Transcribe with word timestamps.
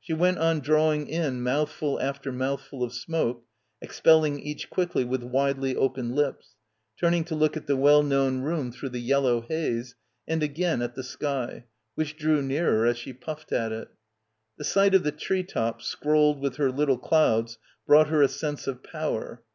She 0.00 0.14
went 0.14 0.38
on 0.38 0.60
drawing 0.60 1.06
in 1.06 1.42
mouthful 1.42 2.00
after 2.00 2.32
mouthful 2.32 2.82
of 2.82 2.94
smoke, 2.94 3.44
expelling 3.82 4.40
each 4.40 4.70
quickly 4.70 5.04
with 5.04 5.22
widely 5.22 5.76
opened 5.76 6.14
lips, 6.16 6.54
turning 6.98 7.24
to 7.24 7.34
look 7.34 7.58
at 7.58 7.66
the 7.66 7.76
well 7.76 8.02
known 8.02 8.40
room 8.40 8.72
through 8.72 8.88
the 8.88 9.00
yellow 9.02 9.42
haze 9.42 9.94
and 10.26 10.42
again 10.42 10.80
at 10.80 10.94
the 10.94 11.02
sky, 11.02 11.66
which 11.94 12.16
drew 12.16 12.40
nearer 12.40 12.86
as 12.86 12.96
she 12.96 13.12
puffed 13.12 13.52
at 13.52 13.70
it. 13.70 13.88
The 14.56 14.64
sight 14.64 14.94
of 14.94 15.02
the 15.02 15.12
tree 15.12 15.44
tops 15.44 15.86
scrolled 15.86 16.40
with 16.40 16.56
her 16.56 16.72
little 16.72 16.96
clouds 16.96 17.58
brought 17.86 18.08
her 18.08 18.22
a 18.22 18.28
sense 18.28 18.66
of 18.66 18.82
power. 18.82 19.42